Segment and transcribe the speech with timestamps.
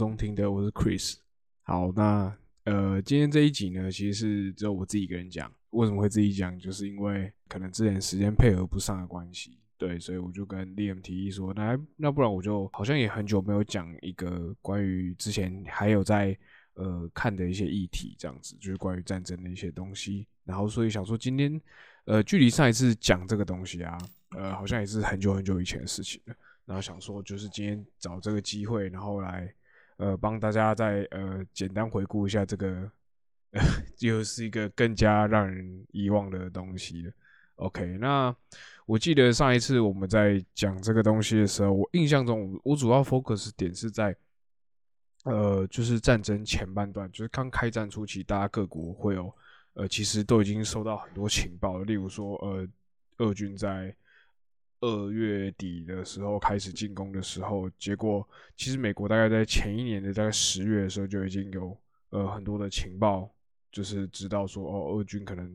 [0.00, 1.16] 中听的，我是 Chris。
[1.60, 5.52] 好，那呃，今天这一集呢，其实是只有我自己一个人讲。
[5.72, 6.58] 为什么会自己讲？
[6.58, 16.34] 就是因为可能之前时间配合不上的关系，对，所以我就跟 Liam 提议说，那那不然我就好像也很久没有讲一个关于之前还有在
[16.76, 20.26] 呃看的一些议题，这样子，就是关于战争的一些东西。
[20.46, 21.60] 然后所以想说，今天
[22.06, 23.98] 呃，距离上一次讲这个东西啊，
[24.30, 26.34] 呃，好像也是很久很久以前的事情了。
[26.64, 29.52] 然后想说，就是今天找这个机会，然后来
[30.00, 32.90] 呃帮大家再呃简单回顾一下这个。
[33.98, 37.12] 又是一个更加让人遗忘的东西了。
[37.56, 38.32] OK，那
[38.86, 44.14] 我记得上一次我们在讲这个东西的时候，我印象中我主要 focus 点是在
[45.24, 49.34] 呃，就是战争前半段，就是刚开战初期，大家各国会有
[49.74, 51.84] 呃，其实都已经收到很多情报了。
[51.84, 52.64] 例如说，呃，
[53.18, 53.92] 俄军在
[54.80, 61.76] 二月底的时候开始进攻的时候，结果其实美国大概在前一年的大概十月的时候就已经有
[62.10, 63.30] 呃很多的情报。
[63.72, 65.48] 就是知道说哦，俄军可能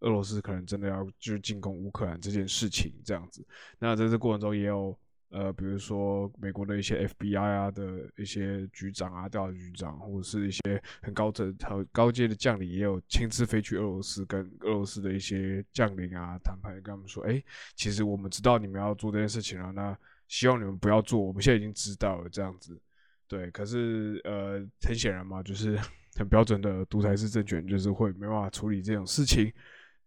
[0.00, 3.42] 俄罗斯可能真的要就是进攻乌克兰这件事情这样子。
[3.78, 4.94] 那在这过程中也有
[5.32, 10.60] 呃，比如说美国的一些 FBI 啊的一些局长啊、调查局长，或者是一些
[11.02, 17.42] 很高层、很高阶的将领，也有亲自飞去俄罗斯跟俄罗斯的一些将领啊谈判，跟他们说：哎，
[17.74, 21.20] 其实我们知道你们要做这件事情了，那希望你们不要做。
[21.20, 22.78] 我们现在已经知道了这样子。
[23.26, 25.78] 对，可是呃，很显然嘛，就是。
[26.14, 29.50] 很标准的独裁式政权，就是会没办法处理这种事情，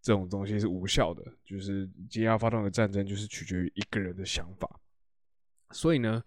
[0.04, 1.24] 这种东西是无效的。
[1.44, 4.70] 就是今天要发动的战争，就是取决于一个人的想法。
[5.76, 6.24] 所以呢，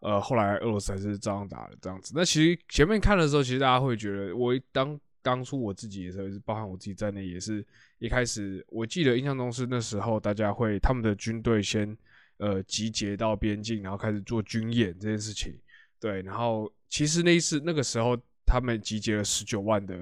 [0.00, 2.12] 呃，后来俄罗斯还是照样打了这样子。
[2.14, 7.64] 那其实前面看的时候，其实大家会觉得，我当当初我自己的时候，包含我自己在内，也是
[7.98, 11.96] 一开始我记得印象中是那时候大家会他们的军队先
[12.38, 15.56] 呃集结到边境，然后开始做军演这件事情。
[15.98, 18.18] 对，然后其实那一次那个时候。
[18.52, 19.96] 他们集结了十九万的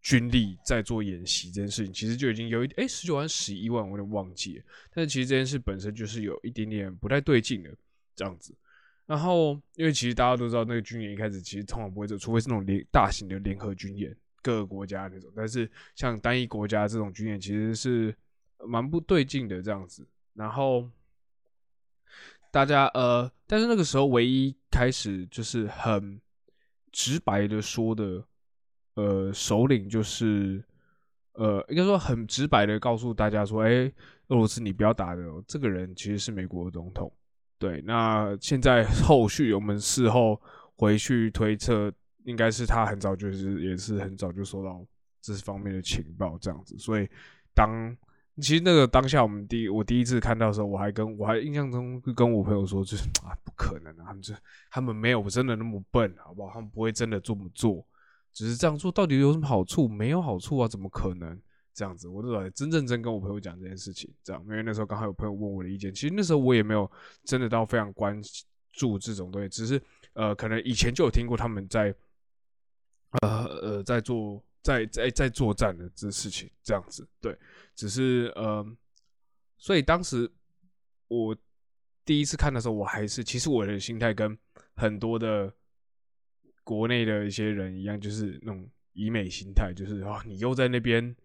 [0.00, 4.64] 军力在做演习这件事情，其实就已经有一哎十九万十一万，我有点忘记了。
[4.92, 7.70] 但是其实这件事本身就是有一点点不太对劲的
[8.14, 8.54] 这样子。
[9.06, 15.30] 然后因为其实大家都知道，那个军演一开始其实通常不会做，除非是那种联大型的联合军演，各个国家那种。
[15.34, 18.14] 但是像单一国家这种军演，其实是
[18.66, 20.06] 蛮不对劲的这样子。
[20.34, 20.88] 然后
[22.50, 26.20] 大家呃，但是那个时候唯一开始就是很。
[26.94, 28.22] 直白的说的，
[28.96, 30.62] 呃，首领就是，
[31.32, 33.90] 呃，应该说很直白的告诉大家说，哎，
[34.26, 37.10] 俄罗斯你不要打的，这个人其实是美国总统。
[37.62, 40.42] 对，那现在后续我们事后
[40.74, 41.92] 回去推测，
[42.24, 44.84] 应该是他很早就是也是很早就收到
[45.20, 46.76] 这方面的情报，这样子。
[46.76, 47.08] 所以
[47.54, 47.96] 当
[48.40, 54.34] 其实那个当下，我们第我第一次看到的时候，我还跟我还印象中跟我朋友说，就是啊，不可能啊，他们这
[54.68, 56.52] 他们没有真的那么笨，好不好？
[56.54, 57.86] 他们不会真的这么做，
[58.32, 59.86] 只是这样做到底有什么好处？
[59.86, 61.40] 没有好处啊，怎么可能
[61.74, 62.08] 这样子？
[62.08, 66.90] 我都在真正真跟我朋友讲这件事情，这样，因为那时候刚好有朋友问我的意见，其实那时候我也没有
[67.24, 68.20] 真的到非常关
[68.72, 69.80] 注这种东西，只是
[70.14, 71.94] 呃，可能以前就有听过他们在
[73.20, 77.36] 呃呃在做在在在作战的这事情，这样子，对。
[77.74, 78.64] 只是呃，
[79.56, 80.30] 所以当时
[81.08, 81.34] 我
[82.04, 84.36] 第一次看的时候，我还是其实我的心态跟
[84.74, 85.52] 很多的
[86.64, 91.16] 国内的一些人一样，就是那种以美心态，就是啊，你又在那边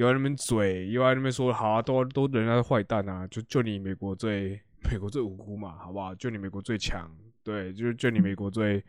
[0.00, 6.14] 又在那边嘴，又在那边说好啊，都都人家是坏蛋啊，就就你美国最美国最无辜嘛，好不好？
[6.14, 8.82] 就你美国最强，对，就是就你美国最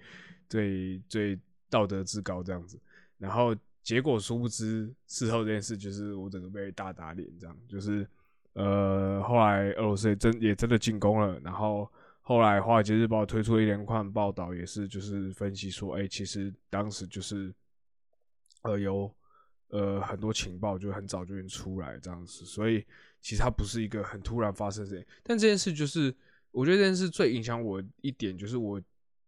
[0.48, 1.38] 最最
[1.70, 2.80] 道德至高这样子，
[3.18, 3.56] 然后。
[3.84, 8.08] 结果殊不知，事后这件事就是我整个被大打脸，这样就是，
[8.54, 11.92] 呃，后来俄罗斯也真也真的进攻了，然后
[12.22, 17.52] 后来华尔街日报推出一连串报道，也是就是分析说，哎，其实当时就是，
[18.62, 19.12] 呃，有
[19.72, 22.86] 呃很多情报就很早就已经出来这样子，所以
[23.20, 26.16] 其实它不是一个很突然发生的事情，但这件事就是
[26.52, 28.82] 我觉得这件事最影响我一点，就是我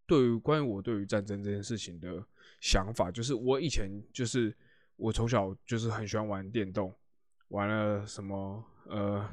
[0.06, 2.24] 对于关于我对于战争这件事情的。
[2.60, 4.56] 想法就是我以前就是
[4.96, 6.96] 我从小就是很喜欢玩电动，
[7.50, 9.30] 玩了什么呃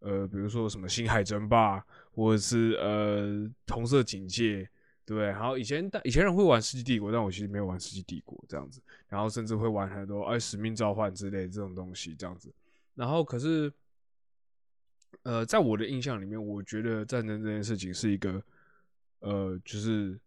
[0.00, 1.82] 呃，比如说什么星海争霸，
[2.12, 4.68] 或者是呃红色警戒，
[5.14, 5.26] 对？
[5.26, 12.52] 然后以前以前人会玩世纪帝国，但我其实没有玩世纪帝国这样子，然后甚至会玩很多哎使命召唤之类这种东西这样子。
[12.94, 13.72] 然后可是
[15.22, 18.42] 呃，在我的印象里面，我觉得战争这件事情是一个
[19.20, 20.18] 呃，就是。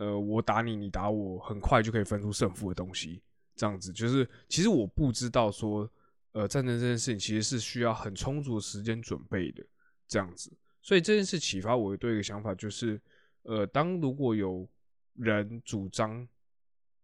[0.00, 3.20] 呃，我打你，你打我，很快就可以分出胜负的东西，
[3.56, 5.90] 这样子就是，其实我不知道说，
[6.30, 9.66] 呃，战争这件事情其实是需要很充足的时间准备的，
[10.06, 10.52] 这样子。
[10.82, 13.00] 所以这件事启发我对一个想法就是，
[13.48, 14.68] 呃，当如果有
[15.14, 16.28] 人主张，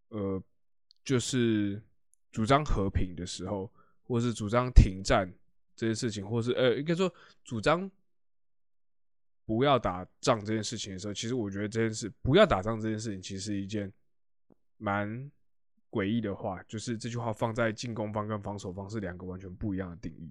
[0.08, 0.42] 呃，
[1.02, 1.82] 就是
[2.30, 3.72] 主张和平的时候，
[4.06, 5.26] 或是主张停战
[5.74, 7.10] 这件事情，或是呃，应该说
[7.44, 7.90] 主张
[9.46, 13.90] 不要打仗这件事情的时候，其实我觉得这件事不要打仗这件事情，其实是一件
[14.76, 15.08] 蛮
[15.90, 20.30] 诡异的话，就是这句话放在进攻方跟防守方是两个完全不一样的定义。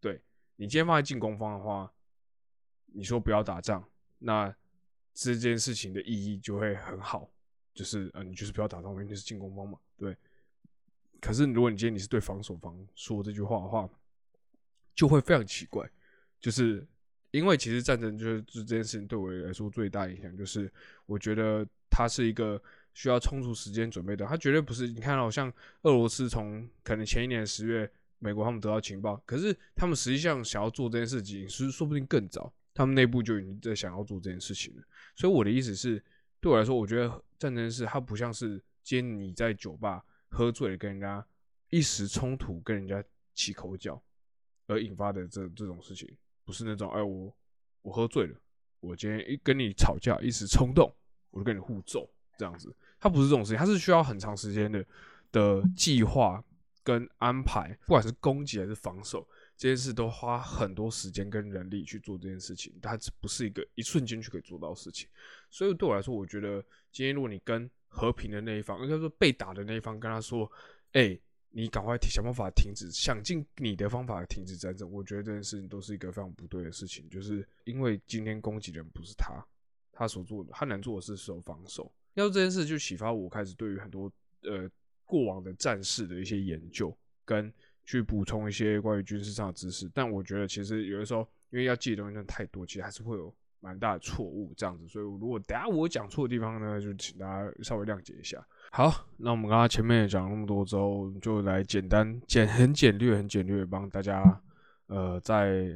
[0.00, 0.20] 对
[0.56, 1.88] 你今天放在进攻方的话，
[2.86, 4.52] 你说不要打仗，那
[5.14, 7.30] 这件事情的意义就会很好，
[7.72, 10.16] 就是呃，你就是不要打仗，因为你是进攻方嘛，对。
[11.20, 13.88] 可是如果你今天你是对防守方说这句话的话，
[14.94, 15.88] 就会非常奇怪，
[16.38, 16.86] 就是
[17.30, 20.70] 因为其实战争就是这件事情对我来说最大影响，就是
[21.06, 22.60] 我觉得它是一个
[22.92, 25.50] 需要充足时间准备的，它绝对不是你看到像
[25.82, 32.52] 俄罗斯从可能前一年十月美国他们得到情报，可是他们实际上想要做这件事情，是说不定更早。
[32.74, 34.82] 他们内部就已经在想要做这件事情了，
[35.14, 36.02] 所以我的意思是，
[36.40, 41.24] 对我来说，我觉得战争是它不像是今天你在酒吧喝醉了跟人家
[41.70, 44.02] 一时冲突跟人家起口角
[44.66, 46.12] 而引发的这这种事情，
[46.44, 47.32] 不是那种哎我
[47.82, 48.36] 我喝醉了，
[48.80, 50.92] 我今天一跟你吵架一时冲动，
[51.30, 54.84] 我就跟你互揍这样子，它不是这种事情，它是需要很长时间的
[55.30, 56.42] 的计划
[56.82, 59.24] 跟安排，不管是攻击还是防守。
[59.56, 65.08] 这件事都花很多时间跟人力去做这件事情，它不是一个一瞬间就可以做到的事情。
[65.48, 66.60] 所以对我来说，我觉得
[66.90, 70.50] 今天如果你跟和平的那一方，应该说被打的那一方，跟他说
[70.92, 71.16] ：“哎，
[71.50, 79.40] 你赶快想办法停止，想尽你的方法停止战争。”我觉得这件事情都是一个非常不对的事情，就是因为今天攻击人不是他，
[79.92, 81.92] 他所做的，他能做的是守防守。
[82.14, 84.10] 要这件事就启发我开始对于很多
[84.42, 84.68] 呃
[85.04, 87.52] 过往的战事的一些研究跟。
[87.84, 91.20] 去补充一些关于军事上的知识，但我觉得其实有的时候，
[91.50, 94.88] 因为要记的东西真的太多，其实还是会有蛮大的错误这样子。
[94.88, 98.42] 所以如果等下我讲错的地方呢，就请大家稍微谅解一下。
[98.70, 104.40] 好，那我们刚刚前面也讲了那么多之后，就来简单简很简略很简略帮大家
[104.86, 105.68] 呃再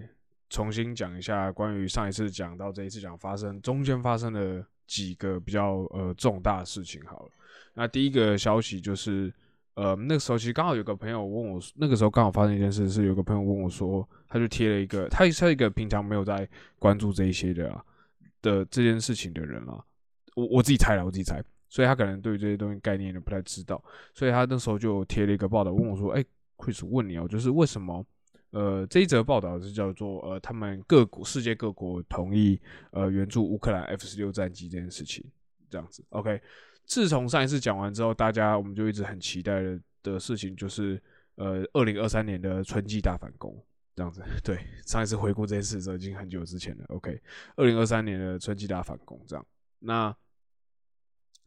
[0.49, 7.05] 重新讲一下关于上一次讲到这一次讲发生中间发生的几个比较呃重大的事情。
[7.05, 7.31] 好了，
[7.75, 9.31] 那第一个消息就是。
[9.81, 16.49] 呃，那个时候其实刚好有个朋友问我，那个时候刚好发生一件事，是有个朋友问我说，他就贴了一个，他是一个平常没有在
[16.81, 17.85] 关注这一些的啊
[18.43, 19.81] 的这件事情的人啊，
[20.35, 23.81] 我我自己猜了，我自己猜，所以他可能对这些东西概念都不太知道，
[24.15, 26.25] 所以他那时候就贴了一个报道问我说，哎
[26.57, 28.05] ，Chris 问你哦，就是为什么
[28.51, 32.61] 呃这一则报道是叫做呃他们各国世界各国同意
[32.91, 35.25] 呃援助乌克兰 F 十六战机这件事情，
[35.71, 36.41] 这样子，OK。
[36.89, 41.01] 自从上一次讲完之后，大家我们就一直很期待的的事情就是，
[41.35, 43.55] 呃，二零二三年的春季大反攻
[43.95, 44.23] 这样子。
[44.43, 46.85] 对，上一次回顾这件事的时候已经很久之前了。
[46.89, 47.21] OK，
[47.57, 49.47] 二零二三年的春季大反攻这样。
[49.81, 50.17] 那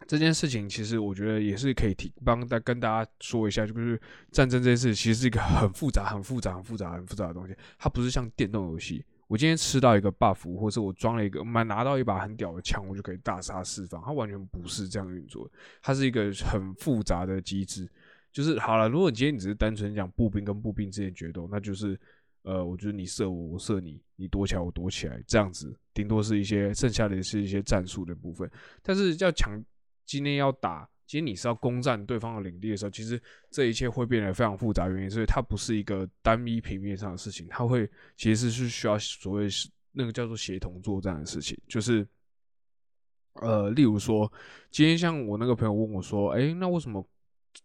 [0.07, 3.99] 这件事情其实我觉得也是可以提帮大跟大家说一下，就是
[4.31, 9.03] 战争这件事其实是一个很复杂、很复杂、很复杂、很复杂的东西，它不是像电动游戏。
[9.31, 14.03] 我今天吃到一个 buff，或者我装了一个，买拿到一把很屌的枪，我就可以大杀四方。
[14.05, 15.49] 它完全不是这样运作，
[15.81, 17.89] 它是一个很复杂的机制。
[18.33, 21.97] 就是好了，如果你今天你只是单纯讲步兵跟步兵之间决斗，那就是
[22.43, 28.51] 呃，我觉得你射我，我射你，你躲起来，我躲起来，这样子，顶多是一些剩下的是一些战术的部分。
[28.83, 29.57] 但是要强，
[30.05, 30.85] 今天要打。
[31.11, 34.87] 其实你是要攻占对方的领地的时候，其实这一切会变得非常复杂。
[34.87, 41.57] 原因所以它不是一个单一平面上的事情，它会其实是需要所谓是那个叫做协同作战的事情。
[41.67, 42.07] 就是
[43.33, 44.31] 呃，例如说，
[44.69, 47.05] 今天像我那个朋友问我说：“哎，那为什么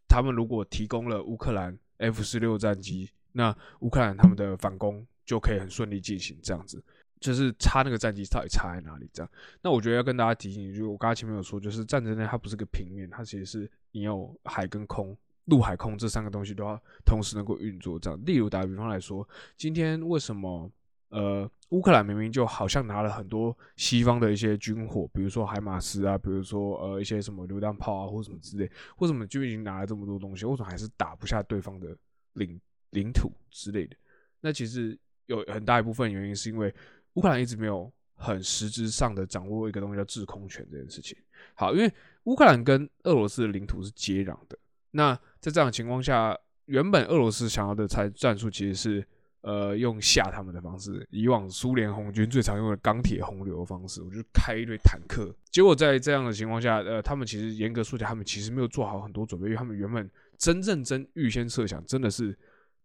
[0.09, 6.83] 他们如果提供了乌克兰 F 十六战机，那乌克兰他们的反攻就可以很顺利进行？”这样子。
[7.19, 9.09] 就是差那个战机到底差在哪里？
[9.13, 9.31] 这样，
[9.63, 17.99] 那我觉得要跟大家提醒，就是我刚才前面有说，就是战争呢，它不是个平面，它其实是你有海跟空，陆海空这三个东西都要同时能够运作。
[17.99, 20.71] 这样，例如打个比方来说，今天为什么
[21.09, 31.97] 呃乌克兰明明就好像拿了很多西方的一些军火，比如说海马斯啊，比如说呃一些什么榴弹炮啊或什么之类，为什么就已经拿了这么多东西，为什么还是打不下对方的
[32.35, 33.97] 领领土之类的？
[34.43, 36.73] 那其实有很大一部分原因是因为。
[37.17, 41.17] 乌克兰一直没有很实质上的掌握一个东西叫制空权这件事情。
[41.55, 41.93] 好，因为
[42.25, 44.59] 乌克兰跟俄罗斯的领土是接壤的。
[44.93, 49.07] 那在这样的情况下，原本俄罗斯想要的才战术其实是
[49.43, 55.35] 呃用吓他们的方式，以往苏联红军最常用的钢铁洪流的方式，我就开一堆坦克。
[55.51, 62.37] 结果在这样的情况下，呃，他们其实严格说起来，他们其实没有做好很多准备，因为他们原本真正真预先设想，真的是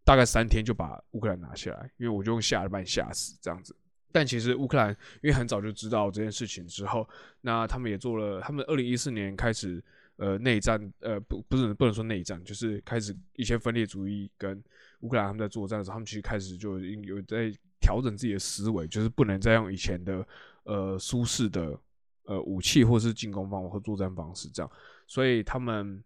[0.04, 3.74] 大概三天就把乌克兰拿下来，因为我就用吓的把你吓死这样子。
[4.12, 4.90] 但其实乌克兰
[5.22, 7.08] 因为很早就知道这件事情之后，
[7.40, 9.82] 那他们也做了，他们二零一四年开始
[10.16, 14.62] 呃内战，呃不不是不能说内战，就是开始一些分裂主义跟
[15.00, 17.50] 乌克兰他们在作战的时候，他们其实开始就有在
[17.80, 20.26] 调整自己的思维，就是不能再用以前的
[20.64, 21.78] 呃舒适的
[22.24, 24.70] 呃武器或是进攻方法或作战方式这样，
[25.06, 26.04] 所以他们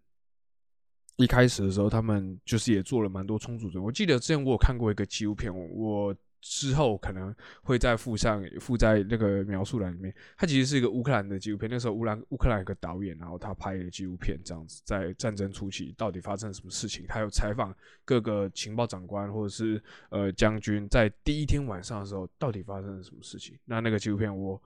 [1.17, 3.81] 一开始的时候，他们就是也做了蛮多充足的。
[3.81, 6.15] 我记得之前我有看过一个纪录片，我。
[6.49, 10.13] 之后可能会再附上附在那个描述栏里面。
[10.37, 11.69] 它其实是一个乌克兰的纪录片。
[11.69, 17.05] 那时候乌兰乌克兰有个导演，然后他拍的纪录片，这样子在战争初期到底发生了什么事情。
[17.07, 17.75] 他有采访
[18.05, 23.57] 各个情报长官或者是呃将军，在第一天晚上的时候到底发生了什么事情。
[23.65, 24.61] 那那个纪录片我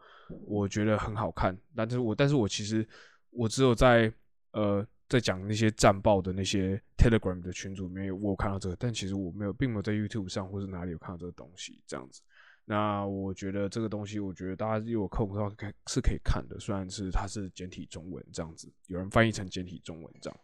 [0.46, 2.88] 我觉得很好看，但是我但是我其实
[3.32, 4.14] 我只有在
[4.52, 4.86] 呃。
[5.12, 11.84] 在讲那些战报的那些 Telegram 的群组里面，我有看到这个，但其实我没有，并没有在 YouTube 上或者哪里有看到这个东西。
[11.86, 12.22] 这样子，
[12.64, 16.58] 那我觉得这个东西，我觉得大家如果空的话，可是可以看的。
[16.62, 20.40] 虽然是它是简体中文这样子，有人翻译成简体中文这样。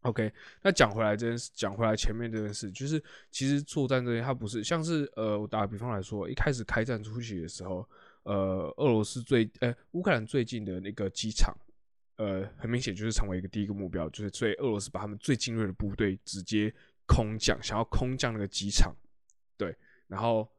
[0.00, 7.86] OK，那讲回来这件事，讲回来前面这件事，就是其实作战这些，它不是像是呃，我打个比方来说，一开始开战初期的时候，
[8.22, 11.54] 呃，俄罗斯最呃乌克兰最近的那个机场。
[12.16, 16.74] 呃，很明显就是成为一个第一个目标，就是所以俄罗斯把他们最精锐的部队直接
[17.06, 18.94] 空降，想要空降那个机场，
[19.58, 20.50] 对，然后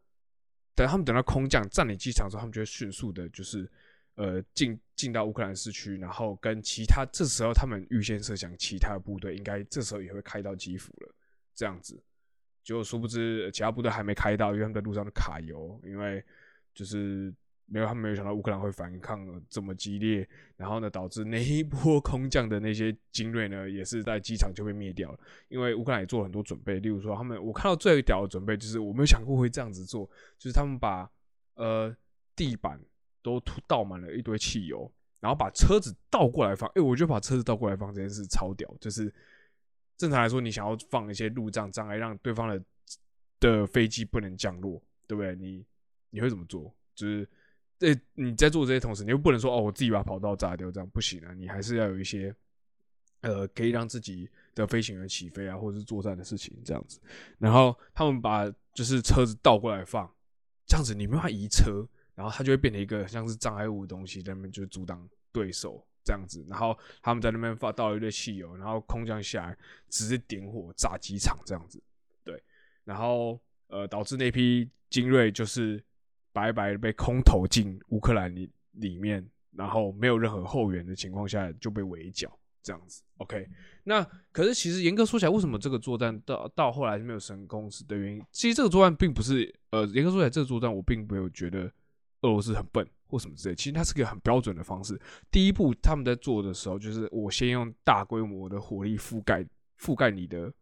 [0.75, 3.67] 等他们等到空降占领机场之后，他们就会迅速的，就是
[4.15, 11.11] 呃进进到乌克兰市区，然后跟其他这时候他们预先设想其他的部队应该这时候也会开到基辅了，
[11.55, 11.99] 这样子，
[12.63, 16.23] 结果殊不知其他部队还没开到，因为他们在路上的卡油，因为
[16.75, 17.33] 就是。
[17.69, 25.19] 没有，他没有想到乌克兰会反抗这么激烈，然后呢，导致那一波空降的那些精锐呢，也是在机场就被灭掉了。
[25.49, 30.09] 因为乌克兰也做了很多准备，例如说，他们我看到最屌的准备就是，我没有想过会这样子做，
[30.39, 31.11] 就是他们把
[31.55, 31.93] 呃
[32.37, 32.79] 地板
[33.21, 36.69] 都倒满了一堆汽油，然后把车子倒过来放。
[36.69, 39.13] 哎，我觉得把车子倒过来放这件事超屌，就是
[39.97, 42.63] 正常来说，你想要放一些路障障碍，让对方的
[43.41, 45.35] 的飞机不能降落，对不对？
[45.35, 45.65] 你
[46.11, 46.73] 你会怎么做？
[46.95, 47.27] 就是。
[47.79, 51.31] 对，你在做这些同时，你又不能说哦，我自己把跑道炸掉，这样不行啊！
[51.35, 52.33] 你还是要有一些，
[53.21, 56.99] 呃，可以让自己的飞行员起飞啊，或者是作战的事情这样子。
[57.37, 60.11] 然后他们把就是车子倒过来放，
[60.65, 66.43] 这样子你没法移车，然后它就会变成一个像是障碍物的东西，在那边就阻挡对手这样子。
[66.49, 69.57] 然后他们在那边发倒一堆汽油，然后空降下来
[69.87, 71.79] 直接点火炸机场这样子。
[72.23, 72.41] 对，
[72.83, 75.83] 然后呃，导致那批精锐就是。
[76.37, 83.01] 白白的被空投进乌克兰里里面，然后没有任何后援的情况下就被围剿，这样子。
[83.17, 83.49] OK，
[83.83, 88.23] 那可是其实严格说起来，为什么这个作战到到后来没有成功是的原因？
[88.31, 91.61] 其实这个作战并不是呃，严格说起来，这个作战我并没有觉得
[92.21, 93.55] 俄罗斯很笨或什么之类。
[93.55, 95.01] 其实它是个很标准的方式。
[95.31, 99.43] 第一步他们在做的时候，就是我先用大规模的火力覆盖
[99.79, 100.53] 覆盖你的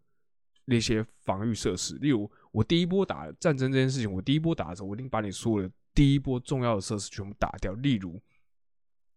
[0.65, 2.29] 那些防御设施，例如。
[2.55, 7.73] 我第一波打战争这件事情，我第一波打的时候，我一定把你所有的第一波重要的设施全部打掉。
[7.73, 8.17] 例如，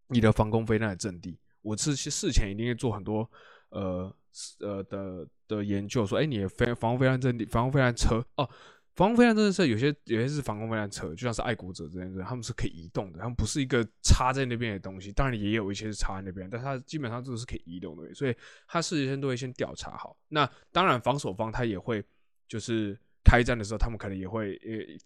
[0.09, 3.31] 你的防空飞弹的阵地，我是事前一定会做很多
[3.69, 4.13] 呃
[4.59, 8.51] 呃的的研究，说，哎，你的飞防空飞弹阵地、防空飞弹车哦。
[8.99, 15.13] 防空飞弹真的是有些有些是防空飞弹车，就像是爱国者这样子，他们是可以移动的，他们不是一个插在那边的东西。
[15.13, 18.35] 当然也有一些是插在那边，但它基本上都是可以移动的，所以
[18.67, 20.17] 他事先都会先调查好。
[20.29, 22.05] 那当然防守方他也会
[22.49, 22.99] 就是。
[23.25, 24.99] 开战的时候，他们可能也会呃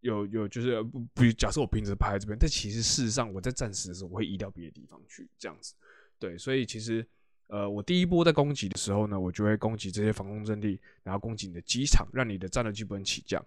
[0.00, 5.72] 有有就是不不假设我平时拍在这边，但其实事实上我在战时的时候，我会移到别的地方去，这样子。
[6.18, 7.06] 对，所以其实
[7.50, 13.44] 呃我第一波在攻击的时候呢，我就会攻击这些防空阵地，然后攻击你的机场，让你的战斗机不能起降。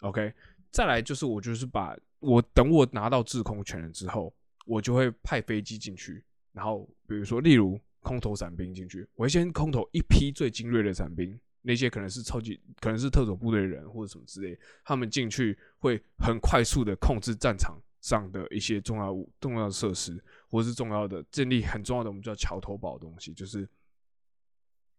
[0.00, 0.32] OK，
[0.70, 4.34] 再来就是我就是把我等我拿到制空权了之后，
[4.66, 11.38] 我就会派飞机进去，然后比如说例如空投伞兵进去，我会先空投一批最精锐的伞兵。
[11.66, 23.66] 那些可能是超级，可能是特种部队的人或者什么之类，他们进去会很快速的控制战场上的一些重要物、重要设施，或是重要的建立很重要的我们叫桥头堡的东西，就是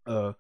[0.05, 0.35] 呃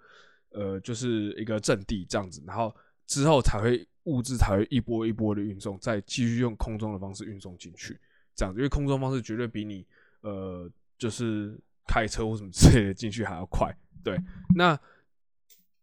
[0.49, 7.99] 呃，就是一个阵地这样子，然后之后才会物资才会一波一波的运送，再继续用空中的方式运送进去，
[8.35, 9.85] 这样子，因为空中方式绝对比你
[10.21, 10.67] 呃
[10.97, 11.55] 就是
[11.85, 13.71] 开车或什么之类的进去还要快，
[14.03, 14.17] 对，
[14.55, 14.77] 那。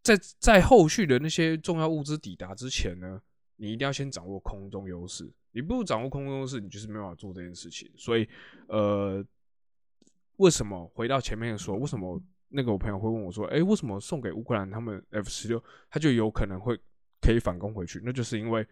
[0.03, 3.21] 在在后续的那些重要物资抵达之前呢，
[3.55, 5.31] 你一定要先掌握空中优势。
[5.51, 7.91] 你不掌握空中优势，你就是没办法做这件事情。
[7.95, 8.27] 所以，
[8.67, 9.23] 呃，
[10.37, 16.79] 为什么回到前面说，为什么那个我朋友会问我说，哎，为什么送给乌克兰他们 F 十六，他就有可能会
[17.21, 18.01] 可以反攻回去？
[18.03, 18.65] 那就是因为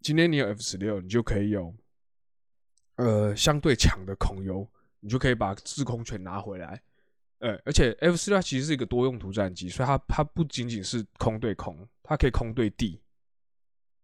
[0.00, 1.74] 今天你有 F 十六，你就可以有
[2.96, 4.66] 呃相对强的空优，
[5.00, 6.82] 你就可以把制空权拿回来。
[7.40, 13.00] 呃，而且 F 十六其实是一个多用途战机，所以它它不仅仅是空对空，它可以空对地，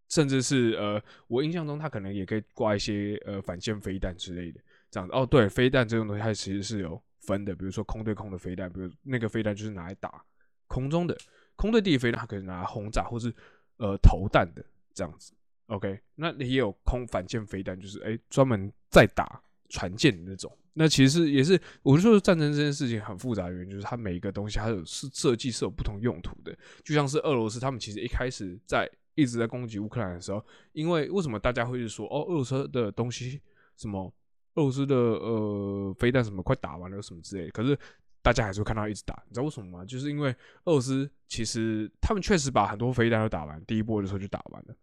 [0.08, 4.60] 甚至是呃，我印象中它可能也可以挂一些呃反舰飞弹之类的。
[4.90, 10.24] 这样子哦，对，飞弹这种东西它其实是有分的，比如说空对空的飞弹，比如那个飞弹就是拿来打
[10.68, 11.16] 空中的，
[11.56, 13.34] 空对地飞弹它可以拿来轰炸或是
[13.78, 15.32] 呃投弹的这样子。
[15.66, 20.50] OK，那也有空反舰飞弹，就是哎专门在打船舰的那种。
[20.78, 26.56] 那其实也是，我就说战争这件事情很复杂的原因，就是它每一个东西它有是设计是有不同用途的。
[26.84, 30.40] 就像是俄罗斯，他们其实一开始在一直在攻击乌克兰的时候，
[30.72, 33.40] 因为为什么大家会是说哦，俄罗斯的东西
[33.76, 34.06] 什么，
[34.54, 37.76] 俄罗斯的呃飞弹什么快打完了什么之类，可是
[38.22, 39.84] 大家还是会看到一直打，你知道为什么吗？
[39.84, 40.30] 就是因为
[40.64, 44.76] 俄罗斯其实他们确实把很多飞弹都打完，第一波的时候就打完了，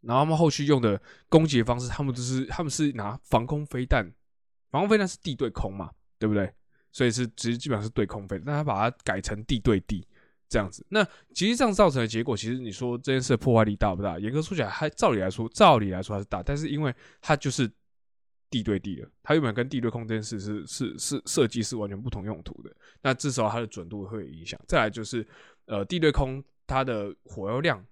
[0.00, 4.10] 然后他们后续用的攻击方式，他们就是他们是拿防空飞弹。
[4.70, 6.52] 防空飞弹是地对空嘛，对不对？
[6.92, 10.06] 所以是其实基本上是对空飞，但他把它改成地对地
[10.48, 10.84] 这样子。
[10.88, 14.18] 那其实这样造成的结果，其实你说这件事的破坏力大不大？
[14.18, 16.42] 严格说起来，还照理来说，照理来说还是大。
[16.42, 17.70] 但是因为它就是
[18.50, 22.74] 地对地的，它原本跟地对空这件事是是是设计是完全不同用途的。
[23.02, 24.58] 那至少它的准度会有影响。
[24.66, 25.26] 再来就是
[25.66, 27.84] 呃地对空它的火药量，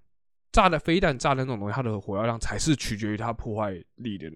[0.52, 4.30] 炸的飞弹炸的那种东西，它的火药量才是取决于它破坏力的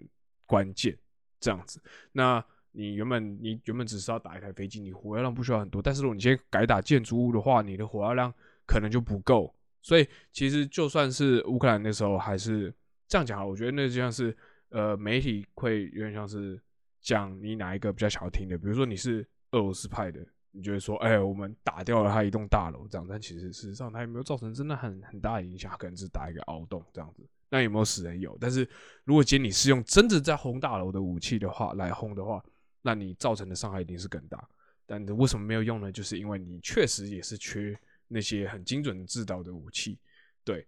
[0.46, 0.96] 关键。
[1.42, 1.80] 这样子，
[2.12, 5.82] 那你原本你原本只是要打一台飞机，你火药量不需要很多。
[5.82, 8.32] 但是如果你先改打建筑物的话，你的火药量
[8.66, 9.54] 可能就不够。
[9.82, 12.72] 所以其实就算是乌克兰那时候还是
[13.08, 14.36] 这样讲，我觉得那就像是
[14.68, 16.60] 呃媒体会有点像是
[17.00, 18.58] 讲你哪一个比较想要听的。
[18.58, 20.20] 比如说你是俄罗斯派的，
[20.52, 23.06] 你就会说，哎，我们打掉了他一栋大楼这样。
[23.08, 25.74] 但其实事实上他也没有造成真的很很大的影响？
[25.78, 27.26] 可能只打一个凹洞这样子。
[27.48, 28.20] 那有没有死人？
[28.20, 28.68] 有，但是
[29.02, 32.40] 如果今天你是用真的在轰大楼的武器的话来轰的话，
[32.82, 34.48] 那你造成的伤害一定是更大。
[34.86, 35.92] 但为什么没有用呢？
[35.92, 39.98] 就是因为你确实也是缺那些很精准制导的武器，
[40.44, 40.66] 对。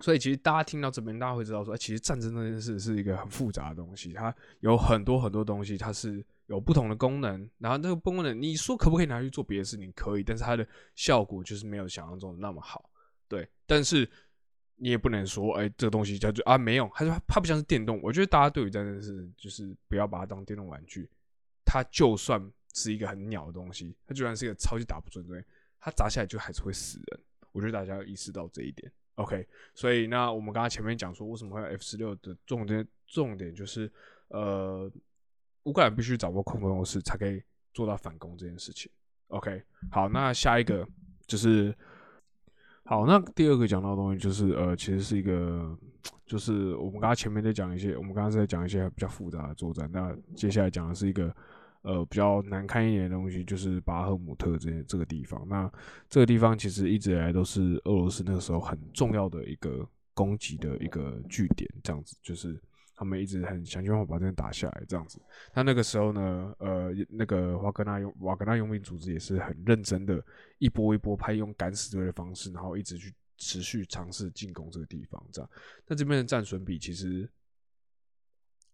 [0.00, 7.48] 所以其实大家听到这边，大家会知道说，其实战争这件事是一个很复杂的东西，它有很多很多东西，它是有不同的功能。
[7.58, 9.92] 然后这个功能，你说可不可以拿去做别的事情？
[9.92, 12.90] 可以，但是它的效果就是没有想象中的那么好，
[13.28, 13.46] 对。
[13.66, 14.10] 但是
[14.82, 18.00] 你也不能说，哎，这个东西叫做啊，没有，它就它不像是电动。
[18.02, 21.06] 我觉得大家对于这件事，就是不要把它当电动玩具。
[21.66, 25.44] 它就算是一个很鸟的东西，它就算是一个超级打不准的，
[25.78, 27.20] 它砸下来就还是会死人。
[27.52, 28.90] 我觉得大家要意识到这一点。
[29.16, 32.88] OK，所以那我们刚刚前面讲说，为什么会有 F 十六的重点？
[33.06, 33.92] 重点就是，
[34.28, 34.90] 呃，
[35.64, 37.42] 乌克兰必须掌握空中优势，才可以
[37.74, 38.90] 做到反攻这件事情。
[39.28, 40.88] OK，好，那下一个
[41.26, 41.76] 就是。
[42.90, 45.78] 好，那第二个讲到的东西就是，呃，其实是一个，
[46.26, 49.88] 就是我们刚刚前面在讲一些，我们刚刚在讲一些比较复杂的作战。
[49.92, 51.32] 那接下来讲的是一个，
[51.82, 55.40] 呃，比较难看一点的东西，就是巴赫姆特这这个地方。
[55.48, 55.70] 那
[56.08, 62.60] 这个地方其实一直以来都是俄罗斯那个时候很重要的一个攻击的一个据点，这样子就是。
[63.00, 65.18] 他们一直很想尽办法把这边打下来，这样子。
[65.54, 70.22] 那那个时候呢，呃，那个瓦格纳用瓦格纳佣兵组织也是很认真的，
[70.58, 75.50] 一波一波派用敢死队的方式，然后一直去持续尝试进攻这个地方，这样。
[75.86, 77.26] 那这边的战损比其实，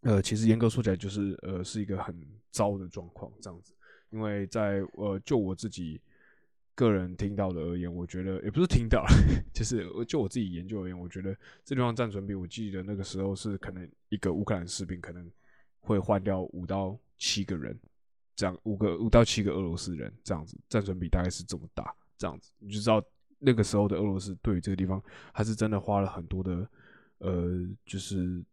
[0.01, 3.73] 呃，其实严格说起来就是呃是一个很糟的状况，这样子。
[4.11, 6.01] 因为在呃就我自己。
[6.77, 9.05] 个人听到的而言，我觉得也不是听到，
[9.53, 15.29] 就是就我自己研究而言，我觉得这地方战损比，我记得那个时候是可能一个乌克兰士兵可能
[15.81, 17.77] 会换掉五到七个人，
[18.37, 23.03] 这样五个五到七个俄罗斯人这样子，战损比大概是这么大，这样子你就知道
[23.39, 26.69] 那个时候的俄罗斯对于这个地方还是真的花了很多的
[27.19, 28.45] 呃，就是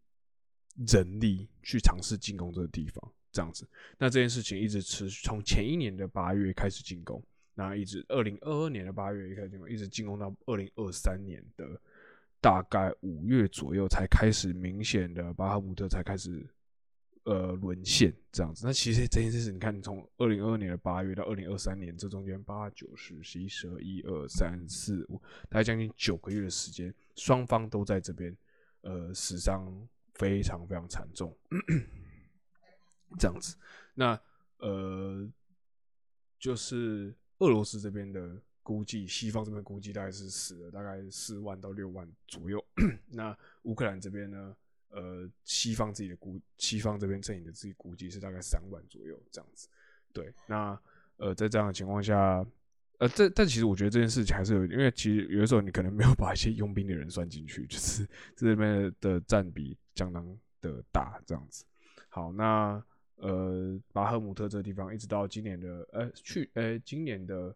[0.88, 3.68] 人力去尝试进攻这个地方，这样子。
[3.98, 7.22] 那这件事情一直持续，从前一年的八月开始进攻。
[7.56, 11.80] 那一直二零二二年的八月一开始进攻，一直进攻到二零二三年的
[12.42, 16.44] 大概五月左右，才开始明显的巴赫姆特才开始
[17.26, 18.66] 呃沦陷这样子。
[18.66, 28.36] 那其实这件事情，你看，从二零二二年的八月到二零二三年这中间八九十十一十二一二三四五，大概将近九个月的时间，双方都在这边
[28.82, 31.38] 呃死伤非常非常惨重，
[33.20, 33.56] 这样子。
[33.94, 34.20] 那
[34.58, 35.32] 呃
[36.40, 37.14] 就是。
[37.40, 42.64] 俄罗斯这边的估计，西方这边估计大概是死了大概四万到六万左右。
[43.10, 44.56] 那乌克兰这边呢？
[44.96, 49.68] 呃，西方自己的估，西方这边阵营的自己估计是大概三万左右这样子。
[50.14, 50.80] 对，那
[51.18, 52.46] 呃，在这样的情况下，
[53.00, 60.24] 呃，这但其实我觉得这件事情还是有，因为其实有的时候你可能没有把一些佣兵的人算进去，就是这边的占比相当
[60.62, 61.66] 的大，这样子。
[62.08, 62.80] 好，那
[63.18, 67.56] 呃，巴赫姆特这个地方，一直到今年的呃去呃今年的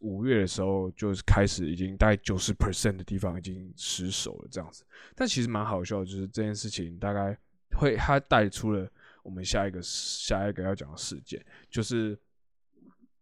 [0.00, 4.84] 五月的时候，就是开始已经大概九十 percent 的地方已经失守了，这样子。
[5.14, 7.36] 但其实蛮好笑的，就是这件事情大概
[7.78, 8.90] 会它带出了
[9.22, 12.18] 我们下一个下一个要讲的事件，就是。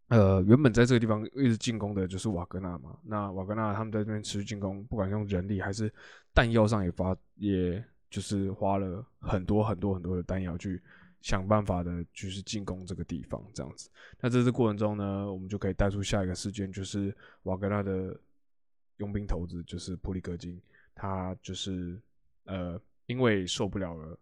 [0.08, 2.98] 呃，原本在这个地方一直进攻的就是瓦格纳嘛。
[3.04, 5.88] 那瓦格纳他们在这边持续进攻，不管用人力还是
[6.34, 7.80] 弹药上也发，也
[8.10, 10.82] 就是花了很多很多很多的弹药去
[11.22, 13.88] 想办法的，就是进攻这个地方这样子。
[14.20, 18.18] 那在这过程中呢，我们就可以带出下一个事件，就是瓦格纳的
[18.98, 20.60] 佣兵头子就是普里戈金，
[20.94, 21.98] 他就是
[22.44, 24.18] 呃，因为受不了了。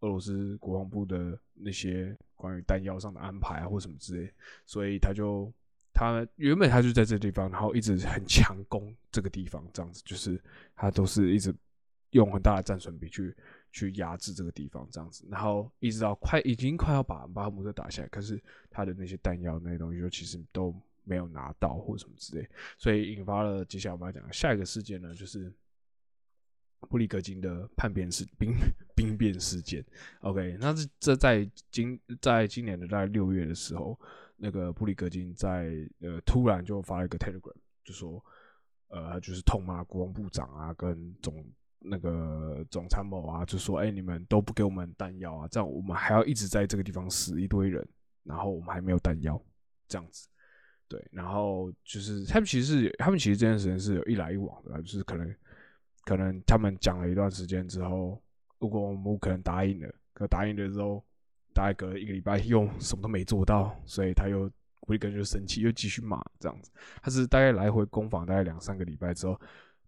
[0.00, 4.32] 俄罗斯国防部的那些关于弹药上的安排啊，或什么之类，
[4.64, 5.52] 所以他就
[5.92, 10.42] 他原本他就在这地方，然后一直很强攻这个地方，这样子就是
[10.74, 11.54] 他都是一直
[12.10, 13.34] 用很大的战损比去
[13.72, 25.52] 去压制这个地方，这样子，然后一直到快已经快要把巴赫姆特打下来，可是他的那些弹药那些东西就其实都没有拿到或什么之类，所以引发了接下来我们要讲下一个事件呢，就是。
[26.88, 28.54] 布里格金的叛变事兵
[28.96, 29.84] 兵变事件
[30.22, 34.00] ，OK，那是这在今在今年的大概六月的时候，
[34.38, 38.24] 那个布里格金在呃突然就发了一个 Telegram，就说
[38.88, 41.44] 呃就是痛骂国防部长啊跟总
[41.80, 47.86] 那个总参谋啊，就说哎你们都不给我们弹药啊，这样我们还要一直在这个地方死一堆人，
[48.22, 49.42] 然后我们还没有弹药，
[49.88, 50.28] 这样子，
[50.88, 55.34] 对，然后就是他们其实是他们其实这段时间是有一来一往的，就是可能。
[56.02, 58.20] 可能他们讲了一段时间之后，
[58.58, 61.04] 如果我们可能答应了，可答应了之后，
[61.52, 66.70] 大概隔一个礼拜又什么都没做到，所以他又布里格金就生气，又继续骂这样子。
[67.02, 69.38] 他是大概来回攻防大概两三个礼拜之后，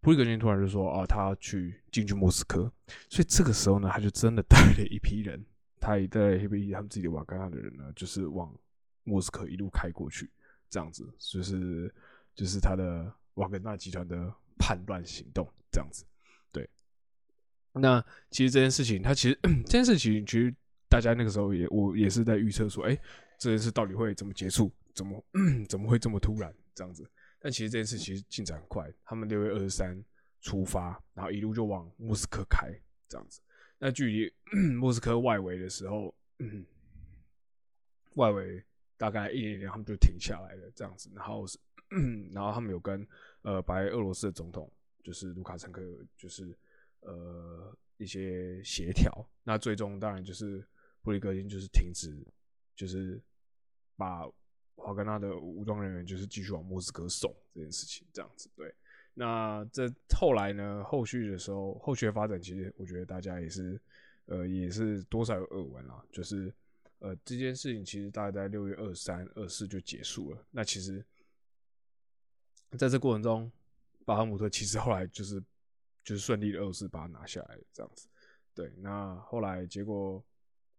[0.03, 2.71] 布里格金突然就说：“啊，他去进军莫斯科。”
[3.09, 5.43] 所以这个时候呢，他就真的带了一批人，
[5.81, 8.55] 他也带了一批他们自己的瓦格纳的人呢，就是往
[9.05, 10.31] 莫斯科一路开过去，
[10.69, 11.91] 这样子，就是
[12.35, 14.31] 就是他的瓦格纳集团的。
[14.59, 16.05] 叛乱行动这样子，
[16.53, 16.69] 对。
[17.73, 20.55] 那其实这件事情，他其实这件事情，其实
[20.89, 22.97] 大家那个时候也我也是在预测说，哎，
[23.41, 24.71] 这件事到底会怎么结束？
[24.95, 25.25] 怎么
[25.69, 27.03] 怎么会这么突然这样子？
[27.43, 30.01] 但其实这件事其实进展很快，他们六月二十三
[30.41, 32.73] 出发，然后一路就往莫斯科开
[33.09, 33.41] 这样子。
[33.79, 34.33] 那距离
[34.79, 36.15] 莫斯科外围的时候，
[38.15, 38.63] 外围
[38.97, 41.11] 大概一点点，他们就停下来了这样子。
[41.15, 41.45] 然后，
[42.33, 43.07] 然后他们有跟。
[43.45, 44.71] 呃，白俄罗斯的总统
[45.03, 45.83] 就是卢卡申科，
[46.17, 46.57] 就是
[47.01, 50.65] 呃一些协调，那最终当然就是
[51.03, 52.17] 布里格金就是停止，
[52.77, 53.21] 就是
[53.97, 54.31] 把
[54.75, 58.75] 华格纳的武装人员就是继续往莫斯科送这件事情，这样子对。
[59.15, 63.81] 那这后来呢，后续的时候，后续的发展其实我觉得大家也是
[64.27, 66.53] 呃也是多少有耳闻啊，就是
[66.99, 70.47] 呃这件事情其实大概在六月二三、二四就结束了。
[70.51, 71.05] 那其实。
[72.79, 73.53] 在这过程中，
[74.07, 75.39] 巴赫姆特其实后来就是
[76.03, 78.09] 就是顺利的二次把它拿下来这样子。
[78.55, 80.25] 对，那后来结果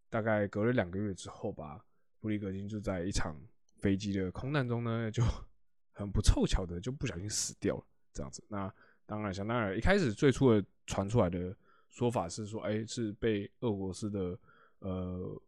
[0.10, 1.86] 大概隔了两个月之后吧，
[2.19, 3.39] 布里格金就在一场
[3.83, 5.21] 飞机的空难中呢，就
[5.91, 8.41] 很不凑巧的就不小心死掉了这样子。
[8.47, 8.73] 那
[9.05, 11.55] 当然，想当然，一开始最初的传出来的
[11.89, 14.39] 说法是说，哎，是被俄罗斯的
[14.79, 15.41] 呃，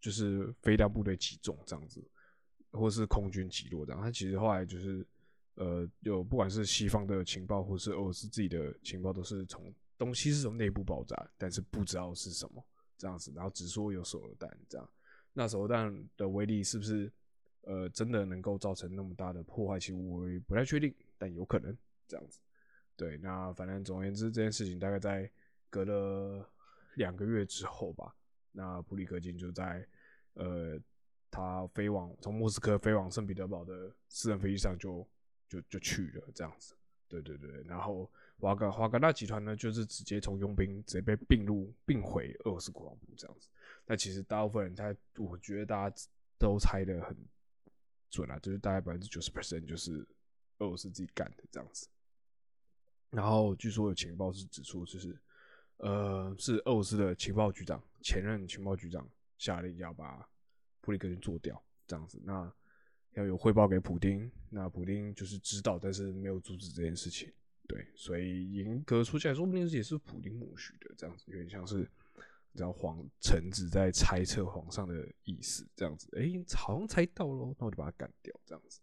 [0.00, 2.02] 就是飞弹部队击中这样子，
[2.72, 4.00] 或是空军击落这样。
[4.00, 5.06] 他其实后来就是。
[5.56, 12.64] 呃，有不管是西方的情报，或是俄罗斯自己的情报，都是从东西是从内部爆炸，但是不知道是什么
[12.96, 14.90] 这样子，然后只说有手榴弹这样。
[15.34, 17.12] 那手榴弹的威力是不是
[17.62, 19.78] 呃真的能够造成那么大的破坏？
[19.78, 22.40] 其实我不太确定，但有可能这样子。
[22.96, 25.30] 对，那反正总而言之，这件事情大概在
[25.68, 26.48] 隔了
[26.94, 28.14] 两个月之后吧，
[28.52, 29.86] 那普里克金就在
[30.34, 30.78] 呃
[31.30, 35.06] 他飞往从莫斯科飞往圣彼得堡的私人飞机上就。
[35.50, 36.76] 就就去了这样子，
[37.08, 43.48] 对对对，然后瓦格华格纳集团呢，就是直接从佣兵直接被并入并回俄罗斯国防部这样子。
[43.84, 45.96] 那其实大部分人他，我觉得大家
[46.38, 47.16] 都猜的很
[48.10, 50.06] 准啊，就是大概百分之九十 percent 就是
[50.58, 51.88] 俄罗斯自己干的这样子。
[53.10, 55.18] 然后据说有情报是指出，就是
[55.78, 60.28] 呃，是俄罗斯的情报局长前任情报局长下令要把
[60.80, 62.20] 普里格金做掉这样子。
[62.24, 62.52] 那
[63.14, 67.32] 要有汇报给普丁，那普丁就是知道，但是没有阻止这件事情。
[67.66, 71.88] 对，所以严格说起来，说不定也是普丁默许的这样子，有点像是
[72.52, 76.24] 然后皇臣子在猜测皇上的意思，这样子，哎，
[76.56, 78.80] 好像猜到喽，那我就把他干掉，这样子。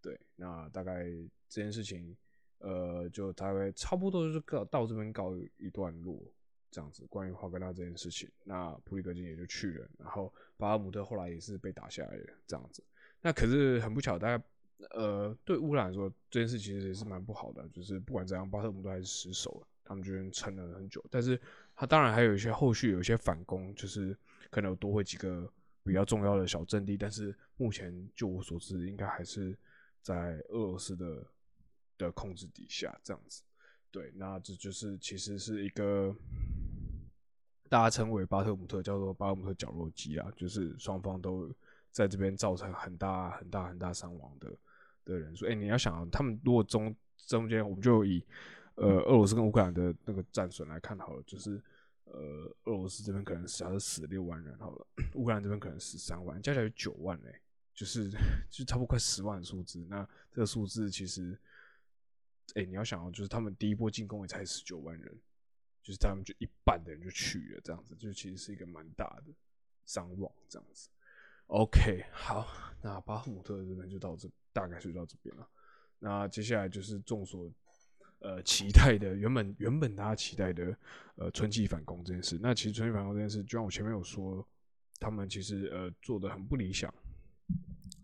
[0.00, 1.04] 对，那大概
[1.48, 2.16] 这件事情，
[2.58, 6.18] 呃，就大概差不多就是告到这边告一段落，
[6.70, 7.04] 这样子。
[7.10, 12.82] 关于华格纳这件事情，那普里格金也就去了，然后巴尔姆特后来也是被打下来了，这样子。
[13.20, 14.42] 那可是很不巧，大家
[14.94, 21.04] 呃，对乌克兰来说，这件事其实也是蛮不好的，就是不管怎样，巴特姆特还是失守了，他们居然撑了很久。
[21.10, 21.38] 但是
[21.76, 24.16] 他当然还有一些后续有一些反攻，就是
[24.50, 25.46] 可能有多回几个
[25.82, 29.56] 比较重要的小阵地，但是目前就我所知，应该还是。
[30.02, 31.26] 在俄罗斯的
[31.98, 33.42] 的控制底下，这样子，
[33.90, 36.16] 对，那这就是其实是一个
[37.68, 41.54] 大家称为巴特姆特，叫做巴特姆特绞肉机啊，就是双方都
[41.92, 44.50] 在这边造成很大很大很大伤亡的
[45.04, 45.44] 的人数。
[45.44, 48.24] 哎，你要想，他们如果中中间，我们就以
[48.80, 51.62] 呃俄罗斯跟乌克兰的那个战损来看好了，就是
[52.04, 52.12] 呃
[52.64, 57.40] 俄罗斯这边可能死是死六万人好了，乌克兰这边可能死三万，加起来有九万嘞。
[57.72, 58.10] 就是
[58.50, 61.38] 就差不多快十万数字，那这个数字其实，
[62.54, 65.18] 哎，你要想哦，就是他们第一波进攻也才十九万人，
[65.82, 69.32] 就是他们就一半的人就去了，这样子，就其实是一个蛮大的
[69.86, 70.90] 伤亡，这样子。
[71.46, 72.46] OK，好，
[72.82, 75.48] 那巴赫姆特这边就到这，大概就到这边了。
[76.00, 77.50] 那接下来就是众所
[78.20, 80.76] 呃期待的，原本原本大家期待的
[81.16, 82.38] 呃春季反攻这件事。
[82.40, 84.46] 那其实春季反攻这件事，就像我前面有说，
[84.98, 86.92] 他们其实呃做的很不理想。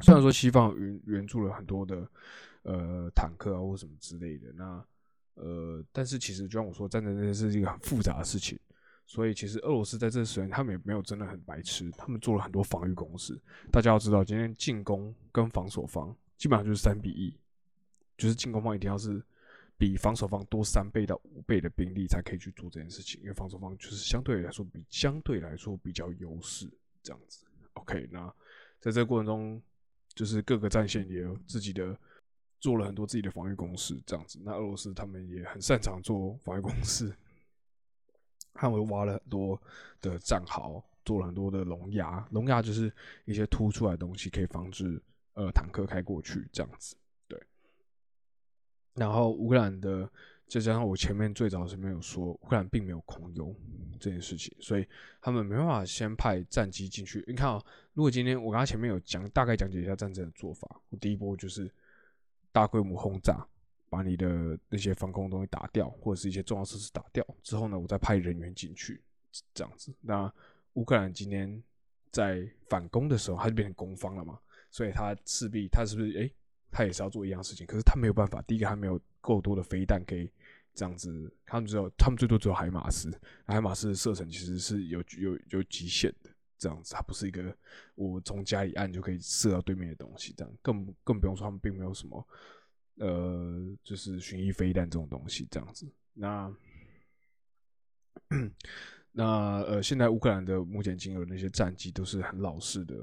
[0.03, 2.07] 虽然说西方援援助了很多的
[2.63, 4.85] 呃坦克啊或什么之类的，那
[5.35, 8.59] 呃，但是其实就像我说，战争这件事是一个很复杂的事情，
[9.07, 13.39] 所以其实俄罗斯在这时间他们也没有真的很白痴，他们做了很多防御攻势。
[13.71, 17.35] 大家要知道，今天进攻跟防守方基本上就是三比一，
[18.19, 19.23] 就是进攻方一定要是
[19.79, 26.69] 比防守方多三倍到五倍的兵力才可以去做这件事情，因为防守方就是相对来说比相对来说比较优势
[27.03, 27.47] 这样子。
[27.75, 28.27] OK，那
[28.81, 29.63] 在这个过程中。
[30.15, 31.95] 就是各个战线也有自己的
[32.59, 34.41] 做了很多自己的防御工事，这样子。
[34.43, 37.15] 那俄罗斯他们也很擅长做防御工事，
[38.55, 39.61] 他们挖了很多
[40.01, 42.27] 的战壕，做了很多的龙牙。
[42.31, 42.91] 龙牙就是
[43.27, 44.99] 一些凸出来的东西，可以防止
[45.35, 46.97] 呃坦克开过去，这样子。
[48.97, 50.11] 然后乌克兰的。
[50.49, 53.53] 再加上我前面最早是没有说乌克兰并没有空优
[53.99, 54.87] 这件事情，所以
[55.21, 57.25] 他们没办法先派战机进去。
[57.27, 57.61] 你看啊，
[57.95, 61.69] 如果今天我刚才前面有讲大概讲解一下战争的做法，我第一波就是
[62.53, 63.45] 大规模轰炸，
[63.91, 69.03] 把你的那些防空东西打掉，或者是一些重要设施打掉之后呢，我再派人员进去
[69.53, 69.93] 这样子。
[70.01, 70.33] 那
[70.75, 71.61] 乌克兰今天
[72.13, 74.39] 在反攻的时候，他就变成攻方了嘛，
[74.71, 76.31] 所以他势必他是不是哎，
[76.77, 79.01] 他也是要做一样事情，可是他没有办法，第一个他没有。
[79.27, 80.31] 够多的飞弹可以
[80.73, 83.11] 这样子，他们只有他们最多只有海马斯，
[83.45, 87.53] 海马斯的射程其实是有有有极限的，这样子它不是一个
[87.97, 92.29] 我从家里按就可以射到对面的东西，这样更更不用说他们并没有什么
[92.99, 95.93] 呃，就是巡弋飞弹这种东西这样子。
[96.15, 96.55] 那
[99.11, 99.25] 那
[99.63, 102.95] 呃，现在乌克兰的目前仅有的那些战机都是很老式的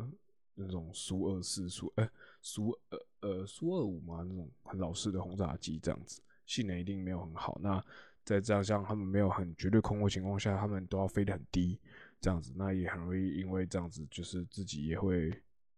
[0.55, 2.09] 那种苏二四苏哎。
[2.45, 7.57] 苏呃呃苏二五嘛，那种很老式的轰炸机这样子，性能一定没有很好。
[7.61, 7.83] 那
[8.23, 11.79] 在这样像他们没有很绝对空位情况下，他们都要飞得很低，
[12.21, 15.29] 这样子，那也很容易因为这样子，就是自己也会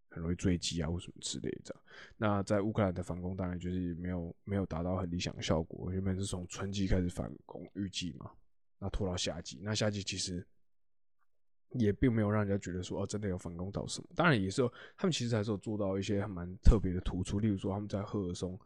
[0.09, 1.75] 很容易坠机啊或什么之类的。
[2.17, 8.31] 那在乌克兰的反攻当然就是没有没有达到很理想的效果，原本是从春季开始反攻预计嘛，
[8.79, 10.45] 那拖到夏季，那夏季其实。
[11.71, 14.07] 也并没有让人家觉得说哦，真的有反攻到什么。
[14.15, 14.61] 当然也是，
[14.97, 18.57] 他们其实还是有做到一些蛮特别的突出，例如说他们在赫尔松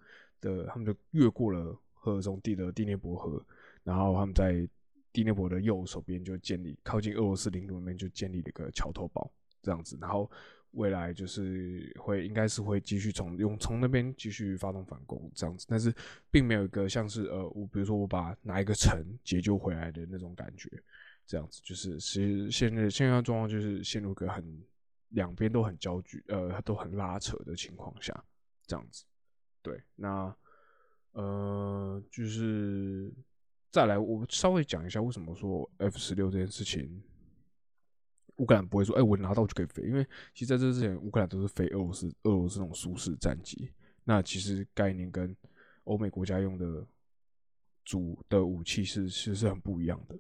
[0.42, 3.44] 的，他们就越过了赫尔松地的第聂伯河，
[3.84, 4.68] 然后他们在
[5.12, 9.32] 第聂伯的右手边就建立靠近俄罗斯领土那边就建立了一个桥头堡
[9.64, 9.98] 这样子。
[10.00, 10.30] 然后
[10.72, 15.92] 未来就是会应该是会继续从用从那边继续发动反攻这样子，但是
[16.30, 20.70] 并没有一个像是呃我比如说我把哪一个城解救回来的那种感觉。
[21.30, 24.64] 这样子就是，其实现在现在状况就是陷入个很
[25.10, 28.26] 两边都很焦距，呃，都很拉扯的情况下，
[28.66, 29.06] 这样子。
[29.62, 30.36] 对，那
[31.12, 33.14] 呃，就是
[33.70, 37.00] 再来，我稍微讲一下为什么说 F 十六这件事情，
[38.38, 43.72] 乌克兰不会说，哎，我拿到就可以飞，因为其实在这之前，乌克兰都是飞俄罗斯俄罗斯那种舒适战机，
[44.04, 45.38] 那其实概念跟
[45.84, 46.84] 欧美国家用的
[47.86, 50.18] 主的武器是其实是很不一样的，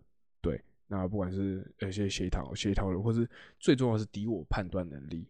[0.91, 5.23] 那不管是有些协调、协调的，或是最重要是敌我判断能力，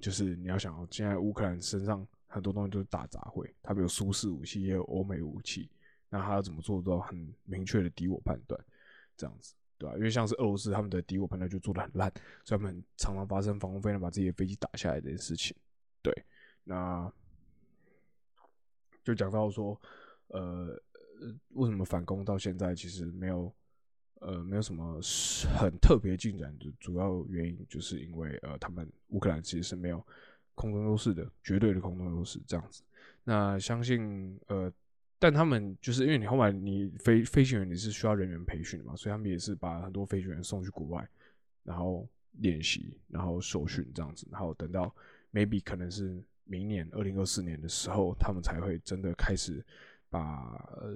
[0.00, 5.68] 就是你要想，现在乌克兰身上很多东西都是大杂烩，他们有苏式武器，也有欧美武器，
[6.08, 8.58] 那他要怎么做到很明确的敌我判断？
[9.14, 9.94] 这样子，对吧？
[9.96, 12.10] 因为像是俄罗斯他们的敌我判断就做的很烂，
[12.42, 15.54] 所以他们常常发生防空飞弹把自己的飞机打下来这件事情。
[16.00, 16.12] 对，
[16.64, 17.12] 那
[19.04, 19.78] 就讲到说，
[20.28, 20.74] 呃，
[21.50, 23.52] 为什么反攻到现在其实没有，
[24.22, 25.00] 呃，没有什么
[25.58, 30.04] 很特别进展的主要原因，就是因为呃，他们乌克兰其实是没有
[30.54, 32.82] 空中优势的，绝对的空中优势这样子。
[33.24, 34.72] 那相信呃。
[35.18, 41.08] 但他们就是因为你后来你飞飞行员你是需要人员培训的嘛，所以他们也是把很多飞行员送去国外，
[41.62, 42.04] 然后
[42.40, 44.92] 练习，然后受训这样子，然后等到
[45.32, 49.64] maybe 可能是明年二零二四年的时候，他们才会真的开始
[50.10, 50.20] 把
[50.80, 50.92] 呃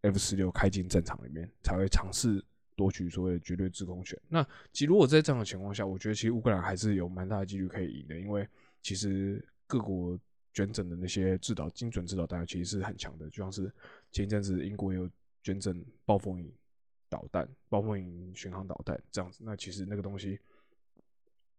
[0.00, 2.44] F 十六开进战场里面，才会尝试
[2.78, 4.16] 夺取所谓的绝对制空权。
[4.28, 8.48] 那其实如果在这样的情况下，我觉得其实乌克兰还是有蛮大的几率可以赢的，因为
[8.80, 10.16] 其实各国。
[10.50, 13.72] 捐赠的那些制导精准制导弹其实是很强的，就像是
[14.10, 15.08] 前一阵子英国有
[15.40, 16.52] 捐赠暴风影
[17.08, 19.44] 导弹、暴风影巡航导弹这样子。
[19.44, 20.40] 那其实那个东西，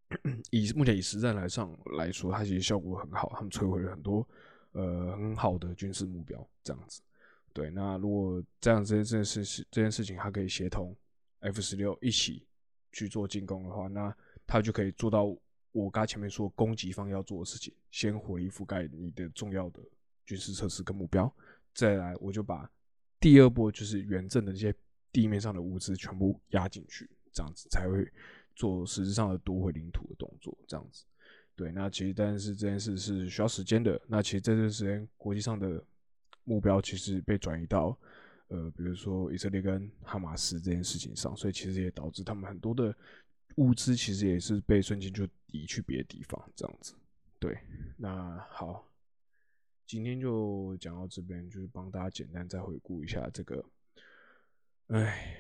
[0.52, 4.28] 以目前以实战来上来说，它其实效果很好，他们摧毁了很多
[4.74, 7.02] 呃很好的军事目标这样子。
[7.54, 10.94] 对，那如果这样这件这件事事这件事情，它可以协同
[11.40, 12.46] F 十六一起
[12.92, 15.36] 去做进攻的话，那他就可以做到。
[15.72, 19.80] 我刚前面说攻击方要做的事情，先回覆盖你的重要的
[20.26, 21.32] 军事设施跟目标，
[21.76, 22.68] 再来我就把
[23.20, 24.74] 第二波就是远征的这些
[25.12, 28.12] 地面上的物资全部压进去，这样子才会
[28.56, 30.58] 做实质上的夺回领土的动作。
[30.68, 31.06] 这样子，
[31.56, 34.02] 对，那其实但是这件事是需要时间的。
[34.08, 35.82] 那其实这段时间国际上的
[36.46, 37.96] 目标其实被转移到
[38.50, 42.96] 呃，比如说以色列跟哈马斯这件事情上，所以其实也导致他们很多的。
[43.56, 46.94] 物资其实也是被瞬间就移去别的地方，这样子。
[47.40, 47.58] 对，
[47.98, 48.88] 那好，
[49.86, 53.66] 今天就讲到这边，就是帮大家简单再回顾一下这个，
[54.88, 55.36] 哎，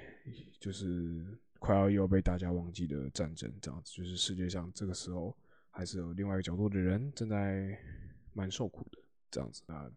[0.60, 1.26] 就是
[1.60, 3.94] 快要又被大家忘记的战争，这样子。
[3.94, 5.34] 就是世界上这个时候
[5.70, 7.80] 还是有另外一个角度的人正在
[8.34, 8.98] 蛮受苦的，
[9.32, 9.62] 这样子。
[9.66, 9.90] 那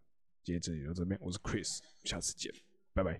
[0.44, 2.52] 今天这里到这边，我是 Chris，下次见，
[2.94, 3.18] Bye bye.